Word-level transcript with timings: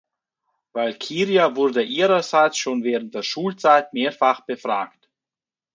Walkiria 0.73 1.55
wurde 1.55 1.83
ihrerseits 1.83 2.57
schon 2.57 2.83
während 2.83 3.13
der 3.13 3.21
Schulzeit 3.21 3.93
mehrfach 3.93 4.39
befragt. 4.41 5.07